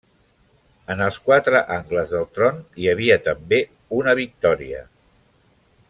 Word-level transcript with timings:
En 0.93 1.03
els 1.07 1.19
quatre 1.27 1.61
angles 1.75 2.15
del 2.15 2.25
tron 2.39 2.57
hi 2.85 2.91
havia 2.95 3.19
també 3.29 3.61
una 3.99 4.17
Victòria. 4.23 4.83